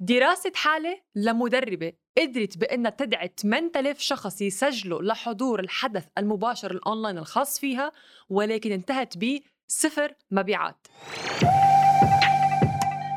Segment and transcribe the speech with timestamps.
[0.00, 7.92] دراسة حالة لمدربة قدرت بأنها تدعي 8000 شخص يسجلوا لحضور الحدث المباشر الأونلاين الخاص فيها
[8.28, 10.86] ولكن انتهت بصفر مبيعات.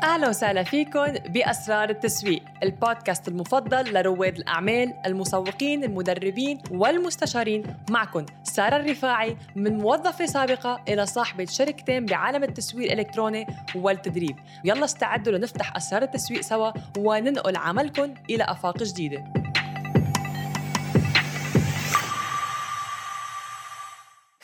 [0.04, 9.36] أهلا وسهلا فيكم بأسرار التسويق، البودكاست المفضل لرواد الأعمال، المسوقين، المدربين والمستشارين، معكم سارة الرفاعي
[9.56, 16.40] من موظفة سابقة إلى صاحبة شركتين بعالم التسويق الإلكتروني والتدريب، يلا استعدوا لنفتح أسرار التسويق
[16.40, 19.24] سوا وننقل عملكم إلى أفاق جديدة.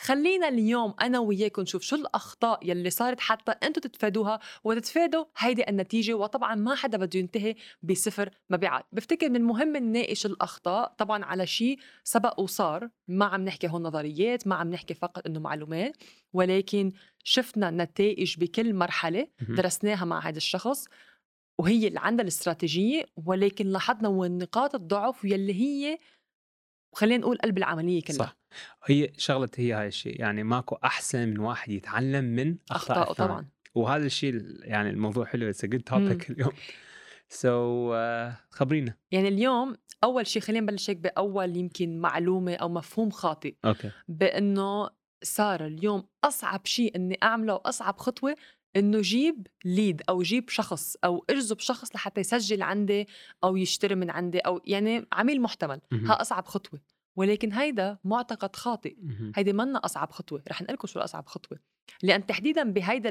[0.01, 6.13] خلينا اليوم أنا وياكم نشوف شو الأخطاء يلي صارت حتى أنتم تتفادوها وتتفادوا هيدي النتيجة
[6.13, 8.85] وطبعا ما حدا بده ينتهي بصفر مبيعات.
[8.91, 12.89] بفتكر من المهم نناقش الأخطاء طبعا على شيء سبق وصار.
[13.07, 15.97] ما عم نحكي هون نظريات ما عم نحكي فقط إنه معلومات
[16.33, 16.91] ولكن
[17.23, 20.85] شفنا نتائج بكل مرحلة درسناها مع هذا الشخص
[21.59, 25.97] وهي اللي عندها الاستراتيجية ولكن لاحظنا وين نقاط الضعف يلي هي
[26.93, 28.17] وخلينا نقول قلب العملية كلها.
[28.17, 28.37] صح.
[28.85, 33.45] هي شغلة هي هاي الشيء يعني ماكو أحسن من واحد يتعلم من أخطاء طبعا.
[33.75, 36.51] وهذا الشيء يعني الموضوع حلو it's good topic اليوم.
[37.29, 38.93] so, uh, خبرينا.
[39.11, 43.55] يعني اليوم أول شيء خلينا نبلش هيك بأول يمكن معلومة أو مفهوم خاطئ.
[43.65, 43.91] أوكي.
[44.07, 44.89] بأنه
[45.23, 48.35] صار اليوم أصعب شيء إني أعمله وأصعب خطوة
[48.75, 53.07] إنه جيب ليد أو جيب شخص أو اجذب شخص لحتى يسجل عندي
[53.43, 55.81] أو يشتري من عندي أو يعني عميل محتمل.
[55.93, 56.79] ها أصعب خطوة.
[57.15, 58.95] ولكن هيدا معتقد خاطئ.
[59.35, 60.43] هيدي منا أصعب خطوة.
[60.49, 61.59] رح نقول لكم شو اصعب خطوة.
[62.03, 63.09] لأن تحديدا بهيدا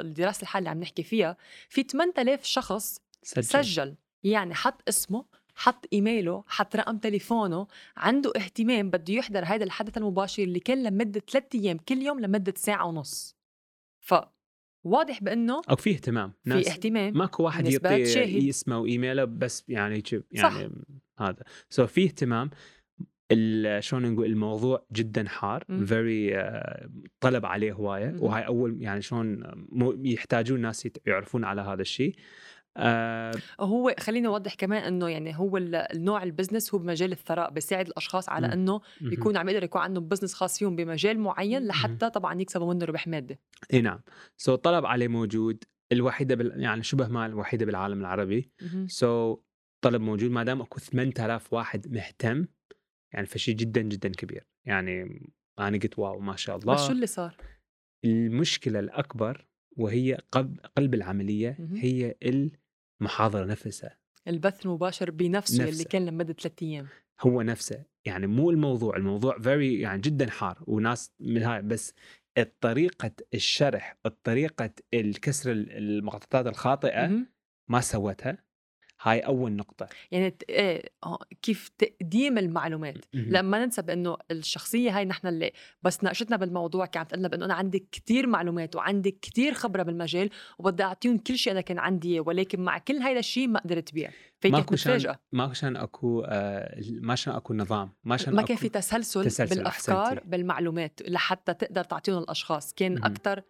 [0.00, 1.36] الدراسة الحالة اللي عم نحكي فيها
[1.68, 3.94] في 8000 شخص سجل, سجل.
[4.24, 7.66] يعني حط اسمه حط إيميله حط رقم تليفونه
[7.96, 12.54] عنده اهتمام بده يحضر هذا الحدث المباشر اللي كان لمدة ثلاثة أيام كل يوم لمدة
[12.56, 13.36] ساعة ونص.
[14.00, 14.14] ف
[14.84, 16.32] واضح بأنه أو في اهتمام.
[16.44, 20.02] ناس في اهتمام ماكو واحد يعطي اسمه وايميله بس يعني
[20.32, 20.68] يعني صح.
[21.18, 21.42] هذا.
[21.68, 22.50] so في اهتمام.
[23.78, 25.64] شلون نقول الموضوع جدا حار.
[25.86, 26.88] very uh,
[27.20, 28.16] طلب عليه هواية.
[28.18, 29.42] وهاي أول يعني شلون
[30.04, 32.14] يحتاجون الناس يعرفون على هذا الشيء.
[32.76, 37.86] آه هو خليني أوضح كمان إنه يعني هو النوع ال business هو بمجال الثراء بيساعد
[37.86, 42.40] الأشخاص على إنه يكون عم يقدر يكون عندهم business خاص فيهم بمجال معين لحتى طبعا
[42.40, 43.38] يكسبوا منه ربح مادي.
[43.72, 44.00] إي نعم.
[44.36, 45.64] so, طلب عليه موجود.
[45.92, 46.60] الوحيدة بال...
[46.60, 48.50] يعني شبه ما الوحيدة بالعالم العربي.
[48.86, 49.38] so,
[49.84, 50.30] طلب موجود.
[50.30, 52.46] ما دام أكو 8000 واحد مهتم
[53.14, 54.46] يعني فشي جدا جدا كبير.
[54.64, 55.22] يعني
[55.58, 56.74] أنا قلت wow ما شاء الله.
[56.74, 57.36] بس شو اللي صار؟
[58.04, 59.46] المشكلة الأكبر
[59.76, 60.18] وهي
[60.76, 62.14] قلب العملية هي
[63.02, 63.96] المحاضره نفسها.
[64.28, 65.68] البث المباشر بنفسه نفسه.
[65.68, 66.88] اللي كان لمدة ثلاث أيام.
[67.20, 67.84] هو نفسه.
[68.04, 71.94] يعني مو الموضوع الموضوع فيري يعني جدا حار وناس من هاي بس
[72.60, 77.26] طريقة الشرح طريقة الكسر المخططات الخاطئة
[77.68, 78.38] ما سوتها.
[79.02, 79.88] هاي أول نقطة.
[80.10, 80.82] يعني إيه
[81.42, 82.96] كيف تقديم المعلومات.
[83.14, 85.52] لما ننسى بأنه الشخصية هاي نحن اللي
[85.82, 90.82] بس ناقشتنا بالموضوع كانت تقلنا بأنه أنا عندي كتير معلومات وعندي كتير خبرة بالمجال وبدي
[90.82, 94.72] أعطيهم كل شيء أنا كان عندي ولكن مع كل هذا الشيء ما قدرت بيع فكانت
[94.72, 99.24] مفاجاه ما كان أكو آه ما كان أكو نظام ما كان ما كان في تسلسل,
[99.24, 100.28] تسلسل بالأفكار أحسنتي.
[100.28, 102.74] بالمعلومات لحتى تقدر تعطيهم الأشخاص.
[102.74, 103.42] كان أكثر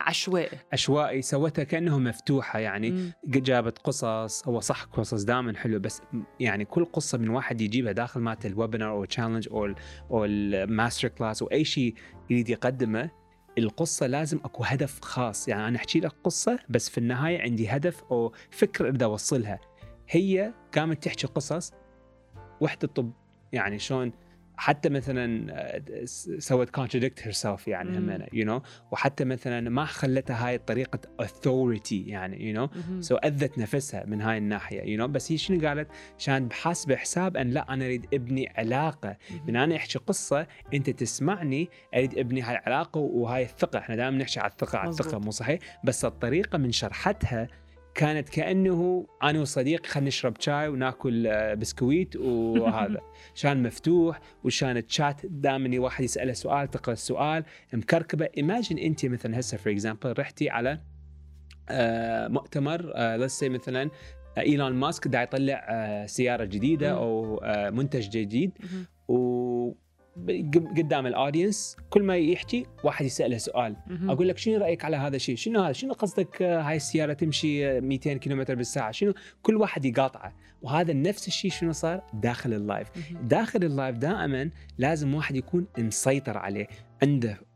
[0.00, 0.58] عشوائي.
[0.72, 2.90] عشوائي سوتها كانه مفتوحة يعني.
[2.90, 3.12] مم.
[3.24, 6.02] جابت قصص هو صح قصص دائما حلو بس
[6.40, 9.74] يعني كل قصة من واحد يجيبها داخل مالت الويبينار أو تشالنج أو
[10.10, 11.94] أو ال master class أو أي شيء
[12.30, 13.10] يريد يقدمه
[13.58, 15.48] القصة لازم أكو هدف خاص.
[15.48, 19.60] يعني أنا أحكي لك قصة بس في النهاية عندي هدف أو فكرة اريد أوصلها.
[20.08, 21.72] هي قامت تحكي قصص
[22.60, 23.12] وحدة طب
[23.52, 24.12] يعني شلون
[24.60, 26.04] حتى مثلا آه،
[26.38, 32.48] سوت contradict herself يعني همنا you know وحتى مثلا ما خلتها هاي طريقه authority يعني
[32.48, 32.68] you know
[33.00, 35.88] so أذت نفسها من هاي الناحية you know بس هي شنو قالت؟
[36.18, 39.16] عشان بحاسبه حساب أن لا أنا أريد ابني علاقة.
[39.46, 43.78] من أنا أحكي قصة أنت تسمعني أريد ابني هاي العلاقة وهاي الثقة.
[43.78, 47.48] إحنا دائما نحكي على الثقة على الثقة مو صحيح؟ بس الطريقة من شرحتها
[47.94, 53.00] كانت كأنه أنا وصديقي خلينا نشرب شاي وناكل آه، بسكويت وهذا.
[53.34, 58.28] چان مفتوح وشان تشات دائما واحد يسأله سؤال تقرأ السؤال مكركبة.
[58.36, 60.80] imagine أنت مثلا هسه for example رحتي على
[61.68, 63.90] آه، مؤتمر لسه آه، مثلا
[64.38, 67.40] إيلون ماسك دا يطلع سيارة جديدة أو
[67.70, 68.50] منتج جديد.
[69.08, 69.39] و
[70.76, 73.76] قدام ال audience كل ما يحكي واحد يسأله سؤال.
[74.08, 77.80] أقول لك شنو رأيك على هذا الشيء؟ شنو هذا؟ شنو قصدك؟ آه، هاي السيارة تمشي
[77.80, 78.90] 200 كيلومتر بالساعة.
[78.90, 80.32] شنو؟ كل واحد يقاطعه.
[80.62, 82.88] وهذا نفس الشيء شنو صار؟ داخل ال live
[83.22, 86.66] داخل ال live دائما لازم واحد يكون مسيطر عليه
[87.02, 87.49] عنده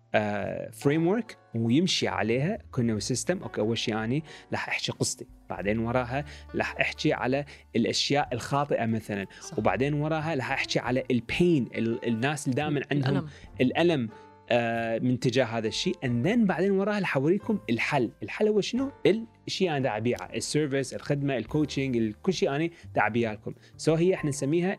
[0.72, 4.22] framework ويمشي عليها كنا system أوكي أول شيء أني
[4.52, 6.25] راح أحكي قصتي بعدين وراها
[6.55, 7.44] راح أحكي على
[7.76, 9.58] الأشياء الخاطئة مثلا صح.
[9.58, 11.69] وبعدين وراها راح أحكي على ال pain
[12.06, 13.28] الناس اللي دائما عندهم الألم.
[13.61, 14.08] الألم
[14.50, 15.94] آه، من تجاه هذا الشيء.
[15.94, 18.10] And then بعدين وراها رح أوريكم الحل.
[18.22, 18.93] الحل هو شنو؟
[19.46, 23.55] الشيء أنا دا أبيعه ال service الخدمة ال coaching كل شيء أنا دا أبيعه لكم.
[23.76, 24.78] so هي إحنا نسميها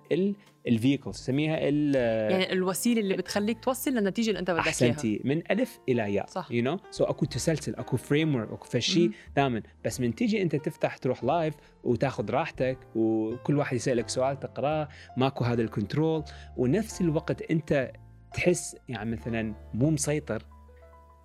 [0.68, 1.96] ال vehicles نسميها ال
[2.32, 6.26] يعني الوسيلة اللي بتخليك توصل للنتيجة اللي أنت بدك إياها أحسنتي من ألف إلى ياء
[6.28, 6.48] صح.
[6.52, 9.12] you know so أكو تسلسل أكو framework أكو فشي.
[9.36, 11.54] دائما بس من تيجي أنت تفتح تروح live
[11.84, 16.24] وتاخذ راحتك وكل واحد يسألك سؤال تقرأه ماكو هذا ال control
[16.58, 17.92] ونفس الوقت أنت
[18.34, 20.44] تحس يعني مثلا مو مسيطر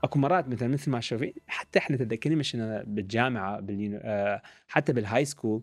[0.05, 2.57] أكو مرات مثلا مثل ما شوفي حتى إحنا تذكرني مش
[2.87, 3.67] بالجامعة.
[3.71, 5.63] آه حتى بال high school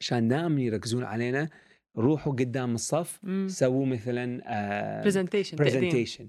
[0.00, 1.48] چان دائما يركزون علينا
[1.96, 6.28] روحوا قدام الصف سووا مثلا آه presentation presentation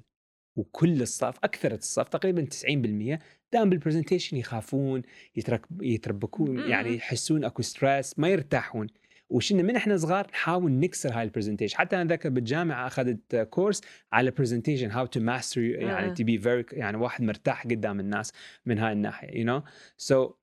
[0.55, 3.19] وكل الصف أكثر الصف تقريبا 90%
[3.53, 5.01] دائما بال presentation يخافون
[5.35, 6.69] يترك يتربكون مم.
[6.69, 8.87] يعني يحسون أكو stress ما يرتاحون.
[9.29, 13.81] وچنا من إحنا صغار نحاول نكسر هاي ال presentation حتى أنا ذكر بالجامعة أخذت كورس
[14.11, 16.13] على presentation how to master يعني.
[16.13, 18.33] to be very يعني واحد مرتاح قدام الناس
[18.65, 19.63] من هاي الناحية you know
[19.97, 20.33] so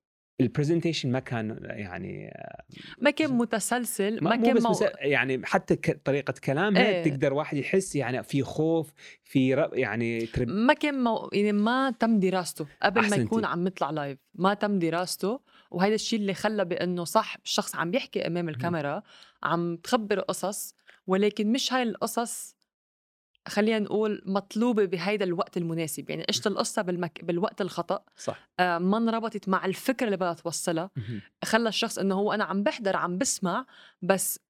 [0.40, 2.34] ال presentation ما كان يعني
[2.98, 4.74] ما كان متسلسل ما ما كان بس مو...
[5.00, 5.76] يعني حتى.
[6.04, 7.02] طريقة كلامها إيه.
[7.02, 8.92] تقدر واحد يحس يعني في خوف
[9.24, 9.70] في ر...
[9.72, 10.48] يعني ترب...
[10.48, 11.30] ما كان مو...
[11.32, 13.16] يعني ما تم دراسته قبل ما.
[13.16, 15.40] يكون عم يطلع live ما تم دراسته
[15.70, 19.02] وهذا الشيء اللي خلى بأنه صح الشخص عم بيحكي أمام الكاميرا
[19.42, 20.74] عم تخبر قصص
[21.06, 22.56] ولكن مش هاي القصص
[23.48, 26.10] خلينا نقول مطلوبة بهيدا الوقت المناسب.
[26.10, 27.24] يعني قشت القصة بالمك...
[27.24, 28.48] بالوقت الخطأ؟ صح.
[28.60, 30.90] آه ما انربطت مع الفكرة اللي بدها توصلها.
[31.44, 33.66] خلى الشخص إنه هو أنا عم بحضر عم بسمع
[34.02, 34.40] بس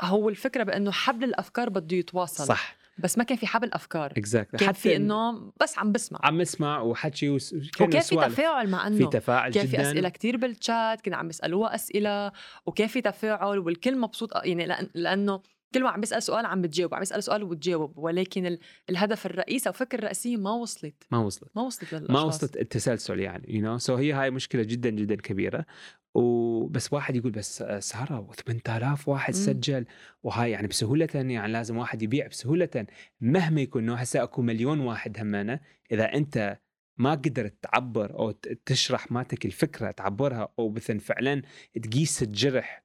[0.00, 2.44] هو الفكرة بإنه حبل الأفكار بده يتواصل.
[2.46, 2.76] صح.
[2.98, 4.12] بس ما كان في حبل أفكار.
[4.16, 6.20] اكزاكتلي كان في إنه بس عم بسمع.
[6.22, 7.54] عم اسمع وحكي وس...
[7.54, 8.16] كان وكان في.
[8.16, 9.76] تفاعل مع في إنه تفاعل كان جدا.
[9.76, 12.32] في أسئلة كتير بالشات كنا عم يسألوها أسئلة
[12.66, 15.40] وكان في تفاعل والكل مبسوط يعني لأن لأنه
[15.74, 18.58] كل ما عم بيسأل سؤال عم بتجاوب عم يسأل سؤال وبتجاوب ولكن ال-
[18.90, 21.04] الهدف الرئيسي أو الفكرة الرئيسيه ما وصلت.
[21.10, 21.50] ما وصلت.
[21.56, 22.10] ما وصلت للأشخاص.
[22.10, 25.66] ما وصلت التسلسل يعني you know so هي هاي مشكلة جدا جدا كبيرة.
[26.14, 29.40] وبس واحد يقول بس آه، سارة 8000 واحد مم.
[29.40, 29.84] سجل
[30.22, 32.86] وهاي يعني بسهولة يعني لازم واحد يبيع بسهولة.
[33.20, 35.60] مهما يكون إنه هسه أكو مليون واحد همنا
[35.92, 36.58] إذا أنت
[36.98, 38.30] ما قدرت تعبر أو
[38.66, 41.42] تشرح مالتك الفكرة تعبرها أو مثلا فعلا
[41.82, 42.84] تقيس الجرح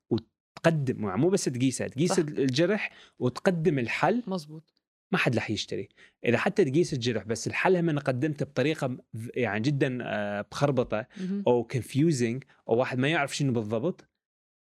[0.68, 2.18] وتقدم مو بس تقيسها تقيس صح.
[2.18, 4.74] الجرح وتقدم الحل مزبوط
[5.12, 5.90] ما حد رح يشتري
[6.26, 8.98] إذا حتى تقيس الجرح بس الحل هم قدمته بطريقة
[9.36, 11.44] يعني جدا آه، بخربطة مهم.
[11.48, 14.08] أو confusing أو واحد ما يعرف شنو بالضبط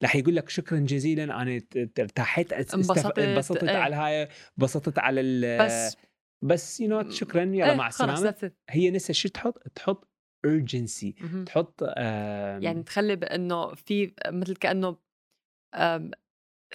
[0.03, 3.77] راح يقول لك شكرا جزيلا أنا ت- ت- ارتاحت است- انبسطت، انبسطت إيه.
[3.77, 4.27] على هاي
[4.59, 5.97] انبسطت على ال بس
[6.43, 8.51] بس you know شكرا يلا إيه، مع السلامة.
[8.69, 10.07] هي نسا شو تحط تحط
[10.47, 11.13] urgency.
[11.45, 14.97] تحط آم، يعني تخلي بأنه في مثل كأنه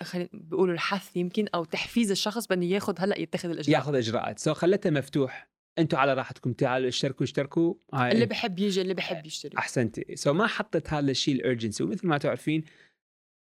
[0.02, 4.38] خلينا بيقولوا الحث يمكن أو تحفيز الشخص بأنه ياخذ هلأ يتخذ الاجراء ياخذ إجراءات.
[4.38, 5.48] so خلته مفتوح.
[5.78, 7.74] أنتم على راحتكم تعالوا اشتركوا اشتركوا.
[7.94, 9.58] هاي اللي بحب يجي اللي بحب يشتري.
[9.58, 10.16] أحسنتي.
[10.16, 12.64] so ما حطت هذا الشيء ال urgency ومثل ما تعرفين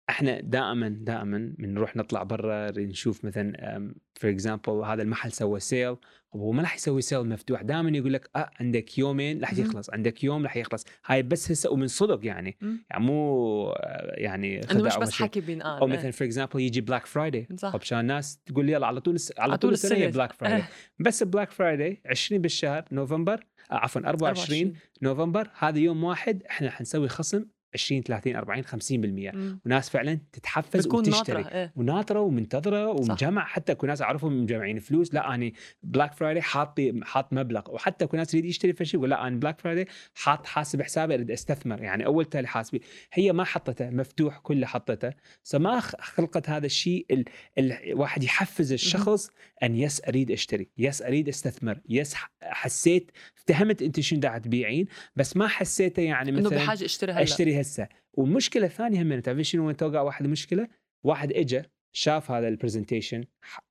[0.10, 5.96] إحنا دائما دائما بنروح نطلع برا نشوف مثلا for example هذا المحل سوى sale
[6.36, 9.54] هو ما راح يسوي sale مفتوح دائما يقول لك آه عندك يومين راح.
[9.54, 12.58] يخلص عندك يوم راح يخلص هاي بس هسه ومن صدق يعني.
[12.62, 15.12] يعني مو آه، يعني إنه مش بس.
[15.12, 15.94] حكي بينقال أو إيه.
[15.94, 19.58] مثلا for example يجي Black Friday صح طب عشان الناس تقول يلا على طول على
[19.58, 20.08] طول السنة.
[20.08, 20.64] Black Friday.
[21.06, 27.08] بس Black Friday 20 بالشهر نوفمبر آه، عفوا 24 نوفمبر هذا يوم واحد إحنا حنسوي
[27.08, 29.60] خصم 20 30 40 50% مم.
[29.66, 31.74] وناس فعلا تتحفز وتشتري ناطرة إيه.
[31.76, 33.46] وناطرة ومنتظرة ومجمع.
[33.46, 35.54] حتى أكو ناس أعرفهم مجمعين فلوس لا أني
[35.84, 37.62] Black Friday حاط حاط مبلغ.
[37.68, 41.32] وحتى أكو ناس يريد يشتري فشي يقول لا أنا Black Friday حاط حاسب حسابي أريد
[41.32, 41.82] أستثمر.
[41.82, 42.82] يعني أول تالي حاسبي.
[43.14, 45.14] هي ما حطته مفتوح كله حطته
[45.44, 47.26] فما خلقت هذا الشيء ال...
[47.58, 49.30] الواحد يحفز الشخص
[49.64, 53.12] أن yes أريد أشتري yes أريد أستثمر yes حسيت
[53.50, 57.24] افتهمت انت شنو قاعد تبيعين بس ما حسيته يعني إنه مثلا بحاجة اشتري هلا.
[57.24, 57.88] أشتري هسه.
[58.14, 60.68] والمشكلة الثانية هم تعرفين شنو وين توقع واحد مشكلة؟
[61.04, 61.62] واحد اجى
[61.96, 63.24] شاف هذا ال presentation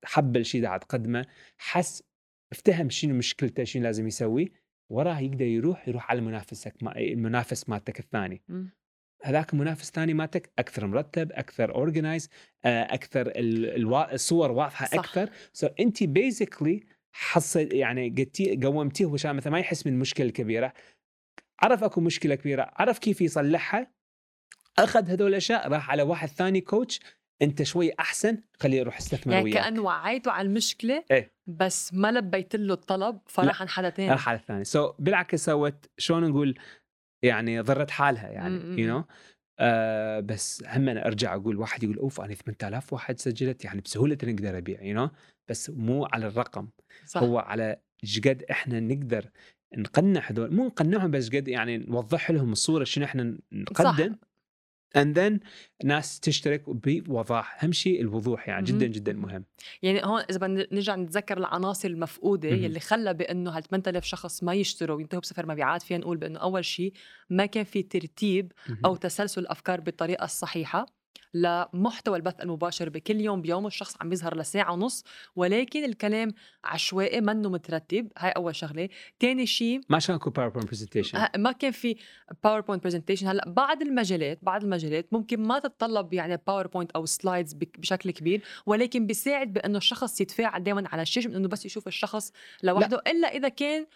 [0.04, 1.26] حب الشيء قاعد تقدمه
[1.58, 2.02] حس
[2.52, 4.52] افتهم شنو مشكلته شنو لازم يسوي
[4.92, 8.42] وراه يقدر يروح يروح على منافسك ما المنافس مالتك الثاني.
[9.22, 12.28] هذاك المنافس الثاني مالتك أكثر مرتب أكثر organized
[12.64, 14.14] أكثر ال- الوا...
[14.14, 14.98] الصور واضحة صح.
[14.98, 15.30] أكثر.
[15.52, 16.80] so أنت basically
[17.16, 20.72] حصل يعني قلتي قومتيه عشان مثلا ما يحس من المشكلة الكبيره
[21.60, 23.90] عرف أكو مشكلة كبيرة عرف كيف يصلحها
[24.78, 27.00] أخذ هذول الأشياء راح على واحد ثاني coach
[27.42, 31.32] أنت شوي أحسن خليه يروح استثمر يعني وياك كأنه وعيته على المشكلة إيه.
[31.46, 35.44] بس ما لبيت له الطلب فراح عن حدا تاني راح على الثاني so so, بالعكس
[35.44, 36.58] سوت شلون نقول
[37.22, 39.06] يعني ضرت حالها يعني يو you know?
[39.58, 44.18] آه بس هم أنا أرجع أقول واحد يقول أوف أنا 8000 واحد سجلت يعني بسهولة
[44.24, 45.12] نقدر أبيع يو you know?
[45.48, 46.68] بس مو على الرقم
[47.06, 47.22] صح.
[47.22, 47.76] هو على
[48.24, 49.30] قد إحنا نقدر
[49.76, 54.16] نقنع هذول مو نقنعهم بس قد يعني نوضح لهم الصورة شنو إحنا نقدم
[54.96, 55.40] and then
[55.84, 57.64] ناس تشترك بوضاح.
[57.64, 58.86] أهم شيء الوضوح يعني جدا.
[58.86, 59.44] جدا مهم.
[59.82, 62.64] يعني هون إذا بدنا نرجع نتذكر العناصر المفقودة مهم.
[62.64, 66.64] يلي خلى بأنه هال 8000 شخص ما يشتروا وينتهوا بصفر مبيعات فينا نقول بأنه أول
[66.64, 66.92] شيء
[67.30, 68.52] ما كان في ترتيب
[68.84, 70.86] أو تسلسل الافكار بالطريقة الصحيحة.
[71.34, 75.04] لمحتوى البث المباشر بكل يوم بيوم الشخص عم يظهر لساعة ونص
[75.36, 78.08] ولكن الكلام عشوائي منه مترتب.
[78.18, 78.88] هاي أول شغلة.
[79.18, 81.96] تاني شيء ما كان اكو PowerPoint presentation ما كان في
[82.44, 88.10] PowerPoint presentation هلأ بعض المجالات بعض المجالات ممكن ما تتطلب يعني PowerPoint أو slides بشكل
[88.10, 93.02] كبير ولكن بيساعد بأنه الشخص يتفاعل دائما على الشاشة من انه بس يشوف الشخص لوحده.
[93.06, 93.86] إلا إذا كان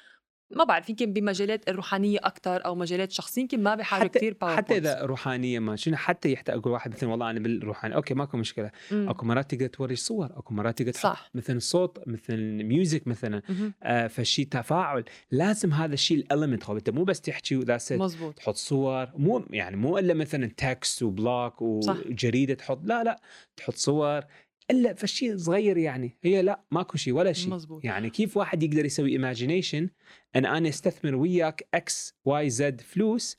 [0.50, 5.02] ما بعرف يمكن بمجالات الروحانية أكثر أو مجالات شخصية يمكن ما بحاجه كثير حتى, إذا
[5.02, 8.70] روحانية ما شنو حتى يحتاج أقول واحد مثلا والله أنا بالروحانية okay ماكو مشكلة.
[8.92, 11.30] أكو مرات تقدر توري صور أكو مرات تقدر تحط صح.
[11.34, 13.42] مثلا صوت مثلا music مثلا.
[13.82, 15.04] آه فشي تفاعل.
[15.30, 18.56] لازم هذا الشيء ال element هو أنت مو بس تحكي و that's it مزبوط تحط
[18.56, 19.08] صور.
[19.16, 21.62] مو يعني مو إلا مثلا text و block.
[21.62, 23.20] وجريدة تحط لا لا.
[23.56, 24.22] تحط صور
[24.70, 28.84] إلا فشي صغير يعني هي لا ماكو شيء ولا شيء مزبوط يعني كيف واحد يقدر
[28.84, 29.90] يسوي imagination
[30.36, 33.36] أن أنا أستثمر وياك X Y Z فلوس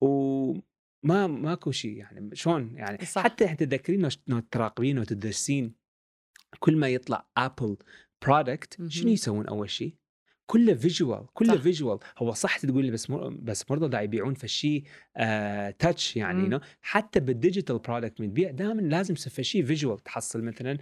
[0.00, 3.22] وما ماكو شيء يعني شلون يعني صح.
[3.22, 4.08] حتى انت تذكرين
[4.50, 5.74] تراقبين وتدرسين
[6.58, 7.76] كل ما يطلع Apple
[8.26, 8.88] product.
[8.88, 9.94] شنو يسوون أول شيء؟
[10.52, 11.56] كله visual كله.
[11.58, 13.28] visual هو صح تقول بس مر...
[13.28, 14.84] بس مرضى دا يبيعون فشي
[15.16, 16.58] آه touch يعني مم.
[16.58, 16.62] know?
[16.82, 20.78] حتى بال digital product من تبيع دائما لازم فشي visual تحصل مثلا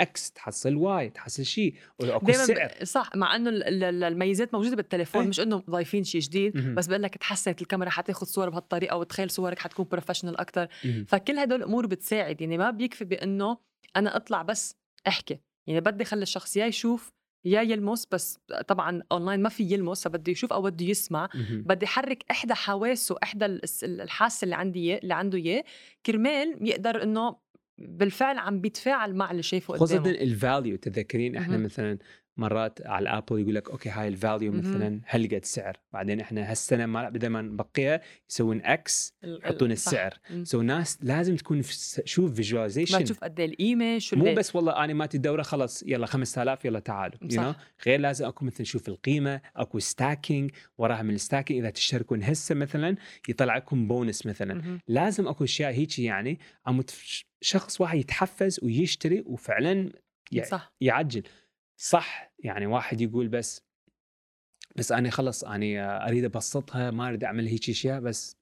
[0.00, 2.84] X تحصل Y تحصل شيء دائما سعر.
[2.84, 5.28] صح مع إنه ال- ال- الميزات موجودة بالتليفون إيه.
[5.28, 6.74] مش إنه ضايفين شيء جديد مهم.
[6.74, 10.68] بس بقول لك تحسنت الكاميرا حتاخذ صور بهالطريقة وتخيل صورك حتكون professional أكثر.
[11.06, 13.58] فكل هدول الأمور بتساعد يعني ما بيكفي بإنه
[13.96, 14.74] أنا أطلع بس
[15.08, 17.12] أحكي يعني بدي خلي الشخص يا يشوف
[17.44, 21.28] يا يلمس بس طبعا اونلاين ما في يلمس فبده يشوف أو بده يسمع.
[21.50, 25.64] بدي أحرك إحدى حواسه إحدى الحاسة اللي عندي اللي عنده اياه
[26.06, 27.36] كرمال يقدر إنه
[27.78, 31.56] بالفعل عم بيتفاعل مع اللي شايفه خاصة قدامه ال value تذكرين إحنا.
[31.56, 31.98] مثلا
[32.38, 34.52] مرات على ال Apple يقول لك okay هاي ال value.
[34.52, 39.72] مثلا هالقد سعر بعدين إحنا هالسنة ما بدل ما نبقيها يسوون X يحطون.
[39.72, 40.44] السعر مم.
[40.44, 41.62] so ناس لازم تكون
[42.04, 45.82] شوف ما visualization تشوف قد إيه القيمه شو مو بس والله أنا ماتي الدوره خلص
[45.86, 47.52] يلا 5000 يلا تعالوا you صح.
[47.52, 47.86] know?
[47.86, 52.54] غير لازم أكو مثلا شوف القيمة أكو stacking وراها من ال stacking إذا تشتركون هسه
[52.54, 52.96] مثلا
[53.28, 54.80] يطلع لكم بونس مثلا مهم.
[54.88, 56.82] لازم أكو أشياء هيك يعني عم
[57.40, 59.90] شخص واحد يتحفز ويشتري وفعلا
[60.32, 61.22] ي- صح يعجل
[61.80, 63.68] صح يعني واحد يقول بس
[64.76, 68.36] بس أنا خلص أنا أريد أبسطها ما أريد أعمل هيك أشياء بس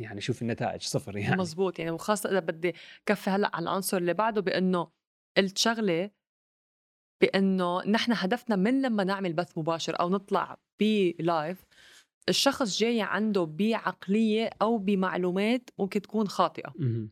[0.00, 2.74] يعني شوف النتائج صفر يعني مزبوط يعني وخاصة إذا بدي
[3.06, 4.90] كفي هلأ على العنصر اللي بعده بأنه
[5.36, 6.10] قلت شغلة
[7.20, 11.66] بأنه نحن هدفنا من لما نعمل بث مباشر أو نطلع بلايف
[12.28, 17.10] الشخص جاي عنده بعقلية أو بمعلومات ممكن تكون خاطئة مهم.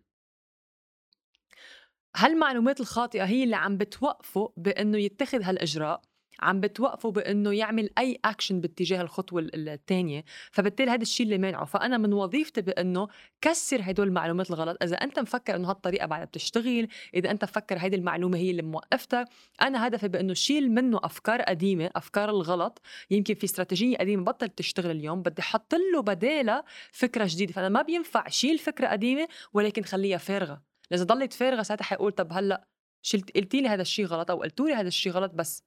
[2.19, 6.01] هالمعلومات الخاطئة هي اللي عم بتوقفه بأنه يتخذ هالإجراء
[6.41, 11.65] عم بتوقفه بإنه يعمل أي اكشن باتجاه الخطوة ال- الثانية فبالتالي هذا الشيء اللي مانعه
[11.65, 13.09] فأنا من وظيفتي بإنه
[13.41, 14.83] كسر هدول المعلومات الغلط.
[14.83, 19.25] إذا أنت مفكر إنه هالطريقة بعدها بتشتغل إذا أنت مفكر هيدي المعلومة هي اللي موقفتك
[19.63, 22.81] أنا هدفي بإنه شيل منه أفكار قديمة أفكار الغلط.
[23.11, 27.53] يمكن في استراتيجية قديمة بطلت تشتغل اليوم بدي أحط له بدالها فكرة جديدة.
[27.53, 30.68] فأنا ما بينفع شيل فكرة قديمة ولكن خليها فارغة.
[30.91, 32.69] لازم ضلت فارغة ساعتها حيقول طب هلا
[33.03, 35.65] شلت قلتي لي هذا الشيء غلط أو قلتوا لي هذا الشيء غلط بس.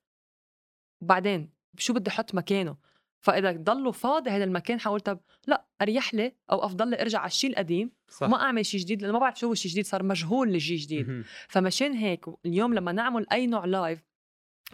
[1.01, 2.77] وبعدين شو بدي أحط مكانه؟
[3.19, 7.27] فإذا ضله فاضي هذا المكان حقول طب لأ أريح لي أو أفضل لي أرجع على
[7.27, 8.27] الشيء القديم صح.
[8.27, 11.23] وما أعمل شيء جديد لأنه ما بعرف شو هو الشيء الجديد صار مجهول لشيء جديد.
[11.49, 14.03] فمشان هيك اليوم لما نعمل أي نوع لايف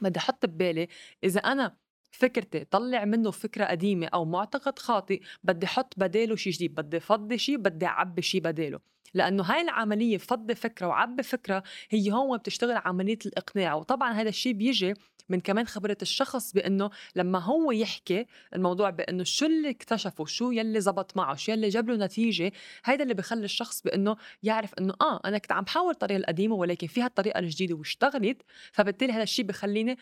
[0.01, 0.88] بدي أحط ببالي
[1.24, 1.77] إذا أنا
[2.12, 7.38] فكرتي طلع منه فكرة قديمة أو معتقد خاطئ بدي أحط بداله شيء جديد بدي فضي
[7.38, 8.80] شيء بدي أعبي شيء بداله.
[9.14, 13.74] لأنه هاي العملية فضي فكرة وعبي فكرة هي هون بتشتغل عملية الإقناع.
[13.74, 14.94] وطبعا هذا الشيء بيجي
[15.30, 20.82] من كمان خبرة الشخص بأنه لما هو يحكي الموضوع بأنه شو اللي اكتشفه شو يلي
[20.82, 22.52] زبط معه شو يلي جاب له نتيجة
[22.84, 26.88] هذا اللي بخلي الشخص بأنه يعرف أنه آه أنا كنت عم بحاول الطريقة القديمة ولكن
[26.88, 29.98] فيها الطريقة الجديدة واشتغلت فبالتالي هذا الشيء بخليني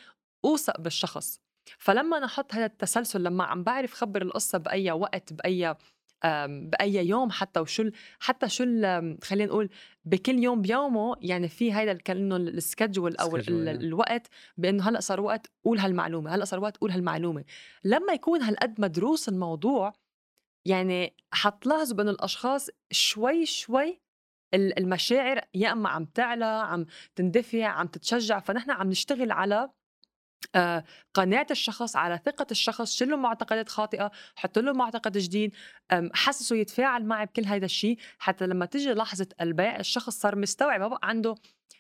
[0.46, 1.40] أوثق بالشخص.
[1.78, 5.76] فلما نحط هذا التسلسل لما عم بعرف خبر القصة بأي وقت بأي
[6.48, 8.64] بأي يوم حتى وشو حتى شو
[9.24, 9.70] خلينا نقول
[10.06, 15.52] بكل يوم بيومه يعني في هيدا كأنه السكجول أو ال الوقت بأنه هلأ صار وقت
[15.66, 17.44] قول هالمعلومة هلأ صار وقت قول هالمعلومة.
[17.84, 19.94] لما يكون هالقد مدروس الموضوع
[20.66, 24.02] يعني حتلاحظوا بأنه الأشخاص شوي شوي
[24.54, 29.70] المشاعر يا إما عم تعلى عم تندفع عم تتشجع فنحن عم نشتغل على
[30.56, 30.84] آه،
[31.14, 35.56] قناعة الشخص على ثقة الشخص شيل له معتقدات خاطئة حط له معتقد جديد
[36.14, 40.88] حسسه يتفاعل معي بكل هذا الشيء حتى لما تجي لحظة البيع الشخص صار مستوعب ما
[40.88, 41.36] بقى عنده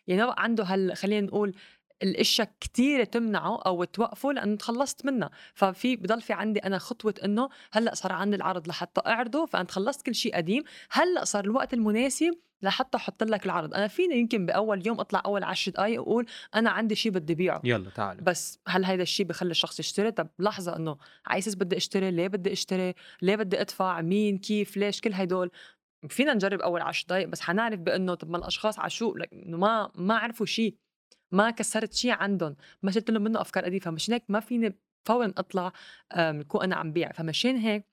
[0.07, 1.55] يعني ما بقى عنده هال خلينا نقول
[2.03, 5.29] الإشياء كثيرة تمنعه أو توقفه لأنه تخلصت منها.
[5.53, 10.05] ففي بضل في عندي أنا خطوة إنه هلأ صار عندي العرض لحتى أعرضه فأنا خلصت
[10.05, 13.73] كل شيء قديم هلأ صار الوقت المناسب لحتى أحط لك العرض.
[13.73, 16.25] أنا فيني يمكن بأول يوم أطلع أول 10 دقائق وأقول
[16.55, 17.61] أنا عندي شيء بدي بيعه.
[17.63, 22.11] يلا تعال بس هل هذا الشيء بخلي الشخص يشتري؟ طب لحظة إنه عايز بدي أشتري؟
[22.11, 25.51] ليه بدي أشتري؟ ليه بدي أدفع؟ مين؟ كيف؟ ليش؟ كل هدول
[26.09, 30.17] فينا نجرب أول 10 دقائق بس حنعرف بإنه طب ما الأشخاص عشوق انه ما ما
[30.17, 30.75] عرفوا شيء
[31.35, 35.33] ما كسرت شيء عندهم ما شلت لهم منه أفكار قديمه فمشان هيك؟ ما فيني فورا
[35.37, 35.71] أطلع
[36.17, 37.11] يكون أنا عم بيع.
[37.11, 37.85] فمشان هيك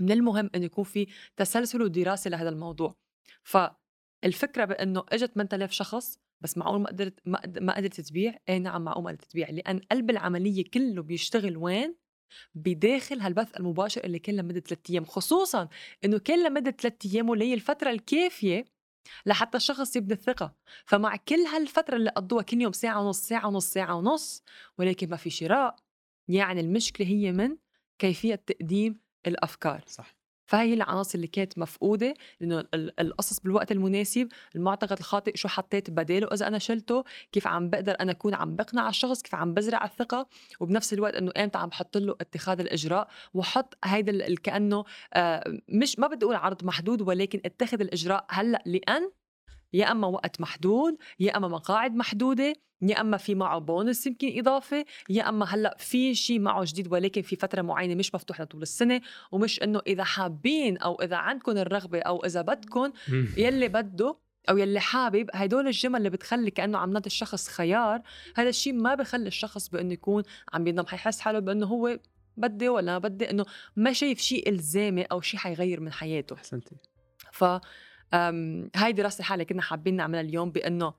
[0.00, 1.06] من المهم إنه يكون في
[1.36, 2.96] تسلسل ودراسة لهذا الموضوع.
[3.42, 7.20] فالفكرة بإنه إجت 8000 شخص بس معقول ما قدرت
[7.60, 9.50] ما قدرت تبيع؟ إيه نعم معقول ما قدرت تبيع.
[9.50, 11.96] لأن قلب العملية كله بيشتغل وين؟
[12.54, 15.04] بداخل هالبث المباشر اللي كان لمدة ثلاث أيام.
[15.04, 15.68] خصوصا
[16.04, 18.75] إنه كان لمدة ثلاث أيام واللي هي الفترة الكافية
[19.26, 20.54] لحتى الشخص يبني الثقة.
[20.86, 24.42] فمع كل هالفترة اللي قضوها كل يوم ساعة ونص ساعة ونص ساعة ونص
[24.78, 25.76] ولكن ما في شراء
[26.28, 27.56] يعني المشكلة هي من
[27.98, 29.84] كيفية تقديم الأفكار.
[29.86, 30.16] صح.
[30.46, 36.46] فهي العناصر اللي كانت مفقودة لأنه القصص بالوقت المناسب المعتقد الخاطئ شو حطيت بداله إذا
[36.46, 40.26] أنا شلته كيف عم بقدر أنا أكون عم بقنع الشخص كيف عم بزرع الثقة
[40.60, 44.84] وبنفس الوقت إنه إمتى عم بحط له اتخاذ الإجراء وحط هيدا كأنه
[45.14, 49.10] آه، مش ما بدي أقول عرض محدود ولكن اتخذ الإجراء هلأ لأن
[49.72, 54.84] يا أما وقت محدود يا أما مقاعد محدودة يا أما في معه بونس يمكن إضافة
[55.10, 59.00] يا أما هلأ في شيء معه جديد ولكن في فترة معينة مش مفتوح لطول السنة
[59.32, 62.92] ومش إنه إذا حابين أو إذا عندكم الرغبة أو إذا بدكم
[63.36, 64.16] يلي بده
[64.48, 68.02] أو يلي حابب هدول الجمل اللي بتخلي كأنه عم نعطي الشخص خيار
[68.36, 71.98] هذا الشيء ما بخلي الشخص بإنه يكون عم ينام حيحس حاله بإنه هو
[72.36, 73.44] بدي ولا بدي إنه
[73.76, 76.34] ما شايف شيء إلزامي أو شيء حيغير من حياته.
[76.34, 76.76] أحسنتي.
[77.32, 77.44] ف
[78.76, 80.94] هاي دراسه الحاله كنا حابين نعملها اليوم بإنه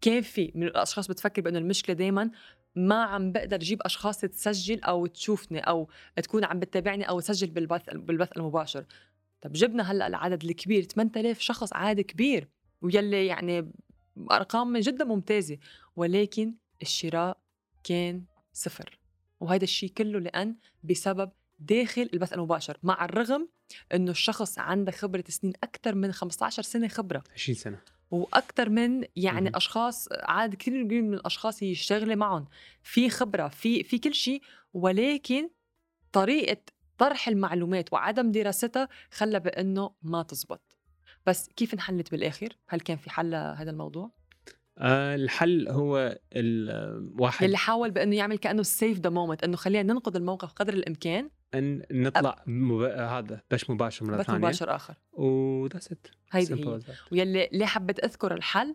[0.00, 2.30] كان في من الأشخاص بتفكر بإنه المشكلة دائما
[2.74, 5.88] ما عم بقدر أجيب أشخاص تسجل أو تشوفني أو
[6.22, 8.84] تكون عم بتتابعني أو تسجل بالبث بالبث المباشر.
[9.40, 12.48] طب جبنا هلأ العدد الكبير 8000 شخص عدد كبير
[12.82, 13.72] ويلي يعني
[14.30, 15.58] أرقام جدا ممتازة
[15.96, 17.38] ولكن الشراء
[17.84, 18.98] كان صفر.
[19.40, 21.30] وهذا الشيء كله لأن بسبب
[21.66, 23.48] داخل البث المباشر مع الرغم
[23.94, 27.22] إنه الشخص عنده خبرة سنين أكثر من 15 سنة خبرة.
[27.34, 27.80] 20 سنة.
[28.10, 32.46] وأكثر من يعني م- أشخاص عدد كثير كبير من الأشخاص هي شغله معهم.
[32.82, 34.42] في خبرة في في كل شيء
[34.74, 35.50] ولكن
[36.12, 36.62] طريقة
[36.98, 40.78] طرح المعلومات وعدم دراستها خلى بإنه ما تزبط.
[41.26, 44.10] بس كيف انحلت بالآخر؟ هل كان في حل هذا الموضوع؟
[44.78, 50.52] الحل هو الواحد اللي حاول بإنه يعمل كأنه save the moment إنه خلينا ننقذ الموقف
[50.52, 51.30] قدر الإمكان.
[51.54, 52.82] إن نطلع مب...
[52.82, 54.38] هذا بث مباشر مرة ثانية.
[54.38, 54.94] مباشر آخر.
[55.12, 56.80] و that's it هيدي هي.
[57.12, 58.74] ويلي ليه حبيت أذكر الحل؟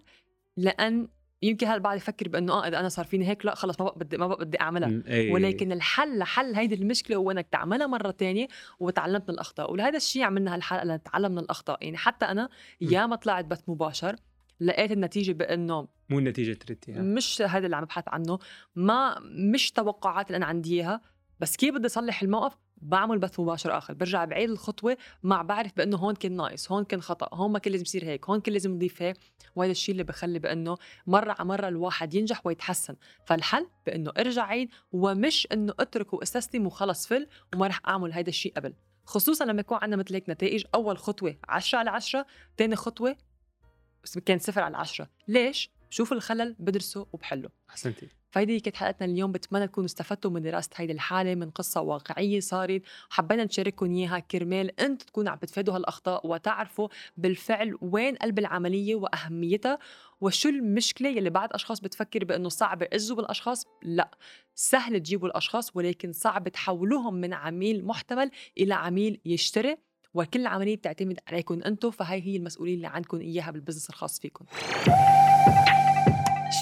[0.58, 1.08] لأن
[1.42, 3.96] يمكن هلا البعض يفكر بإنه آه إذا أنا صار فيني هيك لا خلص ما بقى
[4.00, 5.04] بدي ما بقى بدي أعملها.
[5.08, 5.32] أي.
[5.32, 8.48] ولكن الحل لحل هيدي المشكلة هو إنك تعملها مرة تانية
[8.80, 9.72] وتعلمت من الأخطاء.
[9.72, 11.84] ولهذا الشيء عملنا هالحلقه لنتعلم من الأخطاء.
[11.84, 12.50] يعني حتى أنا
[12.82, 14.16] ياما طلعت بث مباشر
[14.60, 18.40] لقيت النتيجة بأنه مو النتيجة تريتيها مش هذا اللي عم ببحث عنه.
[18.76, 19.20] ما
[19.54, 21.02] مش توقعات اللي أنا عندي إياها.
[21.40, 23.94] بس كيف بدي أصلح الموقف؟ بعمل بث مباشر آخر.
[23.94, 27.72] برجع بعيد الخطوة مع بعرف بأنه هون كان ناقص هون كان خطأ هون ما كان
[27.72, 29.18] لازم يصير هيك هون كان لازم نضيف هيك.
[29.56, 32.96] وهذا الشيء اللي بخلي بأنه مرة على مرة الواحد ينجح ويتحسن.
[33.26, 38.54] فالحل بأنه ارجع عيد ومش إنه اترك واستسلم وخلص فل وما رح أعمل هذا الشيء
[38.54, 38.74] قبل.
[39.06, 40.64] خصوصا لما يكون عندنا مثل هيك نتائج.
[40.76, 42.26] أول خطوة 10 على 10
[42.58, 43.16] ثاني خطوة
[44.26, 47.50] كان صفر على 10 ليش؟ شوف الخلل بدرسه وبحله.
[47.70, 48.08] أحسنتي.
[48.32, 52.82] فهيدي كانت حلقتنا اليوم بتمنى تكونوا استفدتوا من دراسة هيدي الحالة من قصة واقعية صارت.
[53.10, 59.80] حبينا نشارككم إياها كرمال أنتم تكونوا عم بتفادوا هالأخطاء وتعرفوا بالفعل وين قلب العملية وأهميتها
[60.22, 64.18] وشو المشكلة يلي بعض أشخاص بتفكر بإنه صعب يعزوا بالاشخاص لا
[64.56, 69.78] سهل تجيبوا الأشخاص ولكن صعب تحولوهم من عميل محتمل إلى عميل يشتري.
[70.14, 74.46] وكل العملية بتعتمد عليكم أنتم فهي هي المسؤوليه اللي عندكم إياها بالبزنس الخاص فيكم.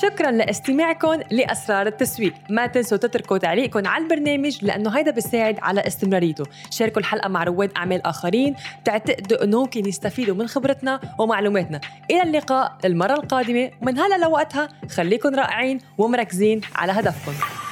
[0.02, 2.34] شكرا لاستماعكم لأسرار التسويق.
[2.50, 6.44] ما تنسوا تتركوا تعليقكم على البرنامج لأنه هيدا بيساعد على استمراريته.
[6.72, 8.56] شاركوا الحلقة مع رواد أعمال آخرين
[8.86, 11.82] تعتقدوا إنه ممكن يستفيدوا من خبرتنا ومعلوماتنا.
[12.12, 13.72] إلى اللقاء المرة القادمة.
[13.82, 17.65] ومن هلا لوقتها خليكن رائعين ومركزين على هدفكم.